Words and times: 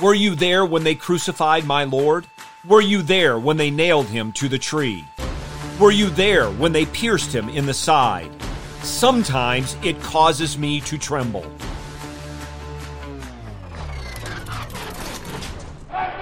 Were 0.00 0.14
you 0.14 0.34
there 0.34 0.66
when 0.66 0.82
they 0.82 0.96
crucified 0.96 1.66
my 1.66 1.84
Lord? 1.84 2.26
Were 2.66 2.80
you 2.80 3.00
there 3.00 3.38
when 3.38 3.56
they 3.56 3.70
nailed 3.70 4.06
him 4.06 4.32
to 4.32 4.48
the 4.48 4.58
tree? 4.58 5.04
Were 5.78 5.92
you 5.92 6.10
there 6.10 6.50
when 6.50 6.72
they 6.72 6.84
pierced 6.86 7.32
him 7.32 7.48
in 7.48 7.64
the 7.64 7.74
side? 7.74 8.32
Sometimes 8.82 9.76
it 9.84 10.00
causes 10.02 10.58
me 10.58 10.80
to 10.80 10.98
tremble. 10.98 11.46
Let 15.92 16.14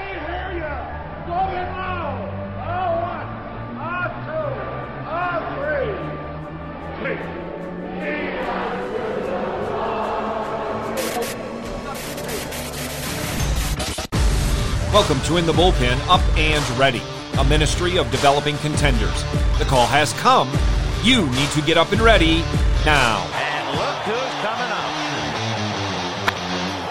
Welcome 14.92 15.22
to 15.22 15.38
In 15.38 15.46
the 15.46 15.54
Bullpen 15.54 15.98
Up 16.06 16.20
and 16.36 16.78
Ready, 16.78 17.00
a 17.38 17.44
ministry 17.44 17.96
of 17.96 18.10
developing 18.10 18.58
contenders. 18.58 19.22
The 19.58 19.64
call 19.64 19.86
has 19.86 20.12
come. 20.20 20.50
You 21.02 21.24
need 21.30 21.48
to 21.52 21.62
get 21.62 21.78
up 21.78 21.92
and 21.92 22.02
ready 22.02 22.40
now. 22.84 23.24
And 23.32 23.78
look 23.78 23.96
who's 24.04 24.34
coming 24.44 24.68
up. 24.68 24.92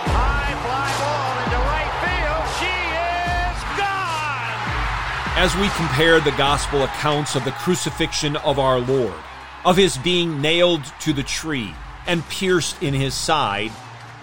High 0.09 0.57
fly 0.65 0.89
ball 0.97 1.45
into 1.45 1.61
right 1.69 1.93
field. 2.01 2.43
She 2.57 2.73
is 3.37 3.61
gone. 3.77 5.37
As 5.37 5.55
we 5.57 5.70
compare 5.77 6.20
the 6.20 6.35
gospel 6.39 6.81
accounts 6.81 7.35
of 7.35 7.45
the 7.45 7.51
crucifixion 7.51 8.35
of 8.37 8.57
our 8.57 8.79
Lord, 8.79 9.13
of 9.63 9.77
his 9.77 9.99
being 9.99 10.41
nailed 10.41 10.83
to 11.01 11.13
the 11.13 11.21
tree 11.21 11.75
and 12.07 12.27
pierced 12.29 12.81
in 12.81 12.95
his 12.95 13.13
side, 13.13 13.71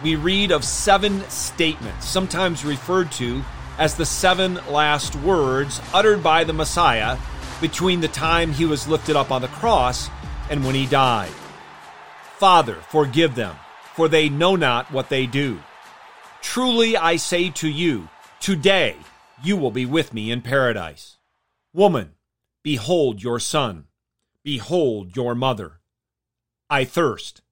we 0.02 0.16
read 0.16 0.50
of 0.50 0.64
seven 0.64 1.22
statements, 1.30 2.08
sometimes 2.08 2.64
referred 2.64 3.12
to 3.12 3.44
as 3.78 3.94
the 3.94 4.06
seven 4.06 4.54
last 4.68 5.14
words 5.16 5.80
uttered 5.94 6.22
by 6.22 6.44
the 6.44 6.52
Messiah 6.52 7.16
between 7.60 8.00
the 8.00 8.08
time 8.08 8.52
he 8.52 8.64
was 8.64 8.88
lifted 8.88 9.16
up 9.16 9.30
on 9.30 9.40
the 9.40 9.48
cross 9.48 10.08
and 10.50 10.64
when 10.64 10.74
he 10.74 10.86
died. 10.86 11.32
Father, 12.36 12.76
forgive 12.90 13.34
them, 13.34 13.56
for 13.94 14.08
they 14.08 14.28
know 14.28 14.56
not 14.56 14.90
what 14.92 15.08
they 15.08 15.26
do. 15.26 15.58
Truly 16.40 16.96
I 16.96 17.16
say 17.16 17.50
to 17.50 17.68
you, 17.68 18.08
today 18.40 18.96
you 19.42 19.56
will 19.56 19.70
be 19.70 19.86
with 19.86 20.12
me 20.14 20.30
in 20.30 20.42
paradise. 20.42 21.16
Woman, 21.72 22.14
behold 22.62 23.22
your 23.22 23.40
son. 23.40 23.84
Behold 24.42 25.16
your 25.16 25.34
mother. 25.34 25.80
I 26.70 26.84
thirst. 26.84 27.42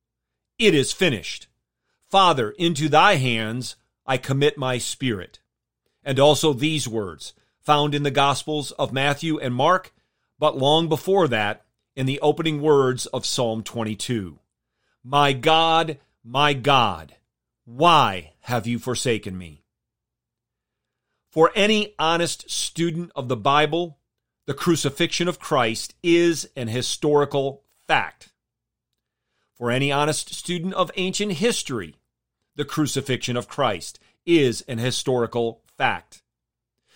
It 0.59 0.75
is 0.75 0.93
finished. 0.93 1.49
Father, 2.09 2.51
into 2.53 2.89
thy 2.89 3.17
hands 3.17 3.77
I 4.07 4.17
commit 4.17 4.57
my 4.57 4.79
spirit. 4.79 5.41
And 6.07 6.21
also 6.21 6.55
these 6.55 6.89
words, 6.89 7.35
found 7.59 7.93
in 7.93 8.05
the 8.05 8.13
Gospels 8.13 8.71
of 8.73 8.93
Matthew 8.93 9.41
and 9.41 9.53
Mark, 9.53 9.93
but 10.39 10.57
long 10.57 10.89
before 10.89 11.27
that, 11.29 11.65
in 11.97 12.07
the 12.07 12.21
opening 12.21 12.63
words 12.63 13.07
of 13.07 13.27
Psalm 13.27 13.65
22. 13.65 14.39
My 15.03 15.33
God, 15.33 15.99
my 16.23 16.53
God, 16.53 17.17
why 17.65 18.35
have 18.43 18.69
you 18.69 18.79
forsaken 18.79 19.37
me? 19.37 19.65
For 21.29 21.51
any 21.57 21.95
honest 21.99 22.49
student 22.49 23.11
of 23.17 23.27
the 23.27 23.37
Bible, 23.37 23.99
the 24.47 24.55
crucifixion 24.55 25.27
of 25.27 25.41
Christ 25.41 25.95
is 26.05 26.49
an 26.55 26.69
historical 26.69 27.65
fact. 27.89 28.33
For 29.55 29.73
any 29.73 29.91
honest 29.91 30.33
student 30.33 30.75
of 30.75 30.93
ancient 30.97 31.33
history, 31.33 31.97
the 32.55 32.65
crucifixion 32.65 33.37
of 33.37 33.49
Christ 33.49 33.99
is 34.25 34.63
an 34.63 34.79
historical 34.79 35.63
fact. 35.77 36.23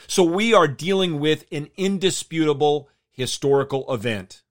So 0.07 0.23
we 0.23 0.55
are 0.55 0.69
dealing 0.69 1.21
with 1.21 1.45
an 1.53 1.69
indisputable 1.77 2.89
historical 3.11 3.93
event. 3.93 4.43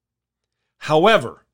However, 0.80 1.46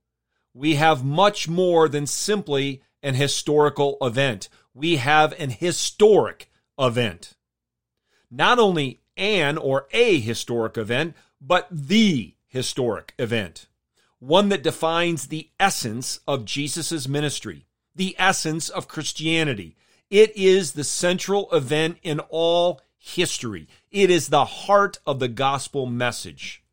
we 0.54 0.76
have 0.76 1.04
much 1.04 1.48
more 1.48 1.90
than 1.90 2.08
simply 2.08 2.82
an 3.02 3.16
historical 3.16 3.98
event. 4.02 4.50
We 4.74 4.98
have 4.98 5.34
an 5.40 5.50
historic 5.50 6.50
event. 6.80 7.34
Not 8.30 8.60
only 8.60 9.02
an 9.18 9.58
or 9.58 9.88
a 9.92 10.20
historic 10.20 10.78
event, 10.78 11.16
but 11.40 11.68
the 11.72 12.36
historic 12.48 13.14
event. 13.18 13.68
One 14.20 14.50
that 14.50 14.64
defines 14.64 15.28
the 15.28 15.50
essence 15.60 16.20
of 16.28 16.46
Jesus' 16.46 17.08
ministry, 17.08 17.66
the 17.96 18.16
essence 18.18 18.70
of 18.70 18.88
Christianity. 18.88 19.76
It 20.10 20.36
is 20.38 20.74
the 20.74 20.84
central 20.84 21.52
event 21.52 21.98
in 22.04 22.20
all 22.30 22.82
history. 22.98 23.68
It 23.92 24.10
is 24.10 24.30
the 24.30 24.46
heart 24.46 25.00
of 25.06 25.20
the 25.20 25.28
gospel 25.28 25.86
message. 25.86 26.64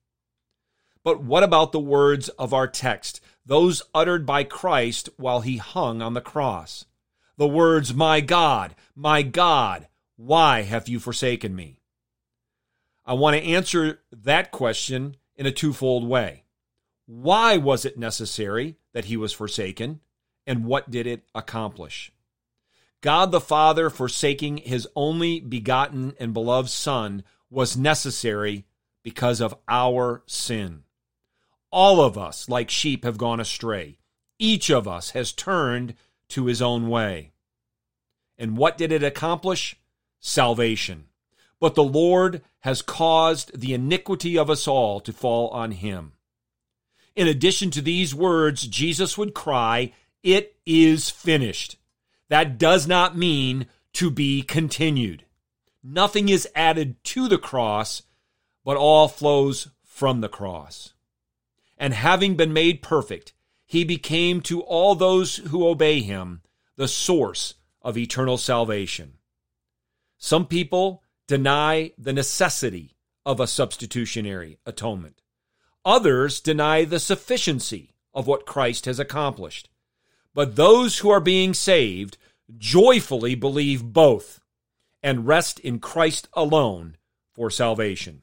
But 1.05 1.23
what 1.23 1.43
about 1.43 1.73
the 1.73 1.81
words 1.81 2.29
of 2.31 2.55
our 2.55 2.69
text, 2.69 3.21
those 3.45 3.83
uttered 3.95 4.25
by 4.25 4.45
Christ 4.45 5.09
while 5.17 5.41
he 5.41 5.57
hung 5.57 6.01
on 6.01 6.15
the 6.15 6.21
cross? 6.21 6.85
The 7.37 7.49
words, 7.49 7.95
My 7.95 8.21
God, 8.21 8.75
my 8.95 9.23
God, 9.23 9.89
why 10.17 10.63
have 10.63 10.89
you 10.89 11.01
forsaken 11.01 11.57
me? 11.57 11.81
I 13.05 13.15
want 13.15 13.37
to 13.37 13.43
answer 13.43 14.01
that 14.13 14.53
question 14.53 15.17
in 15.35 15.47
a 15.47 15.51
twofold 15.51 16.07
way. 16.07 16.45
Why 17.07 17.57
was 17.57 17.85
it 17.85 17.99
necessary 17.99 18.77
that 18.93 19.07
he 19.07 19.17
was 19.17 19.33
forsaken? 19.33 20.01
And 20.47 20.65
what 20.65 20.91
did 20.91 21.07
it 21.07 21.25
accomplish? 21.35 22.13
God 23.03 23.33
the 23.33 23.41
Father 23.41 23.91
forsaking 23.91 24.59
his 24.59 24.89
only 24.95 25.41
begotten 25.41 26.15
and 26.21 26.33
beloved 26.33 26.71
Son 26.71 27.25
was 27.51 27.77
necessary 27.77 28.65
because 29.03 29.41
of 29.41 29.57
our 29.69 30.23
sin. 30.27 30.85
All 31.73 32.01
of 32.01 32.17
us, 32.17 32.49
like 32.49 32.71
sheep, 32.71 33.05
have 33.05 33.19
gone 33.19 33.41
astray. 33.41 33.99
Each 34.39 34.71
of 34.71 34.87
us 34.87 35.11
has 35.11 35.33
turned 35.33 35.95
to 36.29 36.47
his 36.47 36.63
own 36.63 36.89
way. 36.89 37.33
And 38.39 38.57
what 38.57 38.79
did 38.79 38.93
it 38.93 39.03
accomplish? 39.03 39.77
Salvation. 40.21 41.07
But 41.59 41.75
the 41.75 41.83
Lord 41.83 42.43
has 42.61 42.83
caused 42.83 43.59
the 43.59 43.75
iniquity 43.75 44.39
of 44.39 44.49
us 44.49 44.69
all 44.69 45.01
to 45.01 45.13
fall 45.13 45.49
on 45.49 45.73
him. 45.73 46.13
In 47.17 47.27
addition 47.27 47.73
to 47.73 47.83
these 47.83 48.15
words, 48.15 48.67
Jesus 48.67 49.19
would 49.19 49.35
cry, 49.35 49.93
It 50.23 50.57
is 50.65 51.11
finished. 51.11 51.77
That 52.33 52.57
does 52.57 52.89
not 52.89 53.15
mean 53.15 53.67
to 53.93 54.11
be 54.11 54.41
continued. 54.41 55.27
Nothing 55.85 56.31
is 56.31 56.49
added 56.57 56.97
to 57.05 57.29
the 57.29 57.37
cross, 57.37 58.05
but 58.65 58.79
all 58.79 59.07
flows 59.07 59.69
from 59.85 60.23
the 60.23 60.31
cross. 60.31 60.95
And 61.77 61.93
having 61.93 62.35
been 62.35 62.55
made 62.55 62.81
perfect, 62.81 63.35
he 63.67 63.85
became 63.85 64.41
to 64.45 64.63
all 64.63 64.95
those 64.95 65.37
who 65.37 65.69
obey 65.69 66.01
him 66.01 66.41
the 66.77 66.89
source 66.89 67.53
of 67.83 67.99
eternal 67.99 68.39
salvation. 68.39 69.19
Some 70.17 70.47
people 70.47 71.03
deny 71.27 71.93
the 71.99 72.15
necessity 72.15 72.97
of 73.27 73.41
a 73.41 73.47
substitutionary 73.47 74.59
atonement. 74.65 75.21
Others 75.85 76.41
deny 76.41 76.87
the 76.87 76.99
sufficiency 76.99 77.93
of 78.15 78.27
what 78.27 78.47
Christ 78.47 78.87
has 78.87 78.99
accomplished. 78.99 79.69
But 80.35 80.57
those 80.57 81.01
who 81.01 81.11
are 81.11 81.21
being 81.21 81.53
saved 81.53 82.17
joyfully 82.59 83.35
believe 83.35 83.83
both 83.83 84.41
and 85.03 85.27
rest 85.27 85.59
in 85.61 85.79
Christ 85.79 86.29
alone 86.33 86.97
for 87.35 87.51
salvation. 87.51 88.23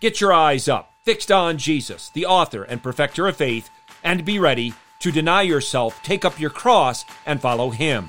Get 0.00 0.20
your 0.20 0.32
eyes 0.32 0.68
up, 0.68 0.90
fixed 1.04 1.32
on 1.32 1.58
Jesus, 1.58 2.10
the 2.10 2.26
author 2.26 2.62
and 2.62 2.82
perfecter 2.82 3.26
of 3.26 3.36
faith, 3.36 3.68
and 4.04 4.24
be 4.24 4.38
ready 4.38 4.74
to 5.00 5.10
deny 5.10 5.42
yourself, 5.42 6.00
take 6.02 6.24
up 6.24 6.38
your 6.38 6.50
cross, 6.50 7.04
and 7.26 7.40
follow 7.40 7.70
him. 7.70 8.08